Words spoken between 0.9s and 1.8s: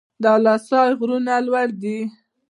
غرونه لوړ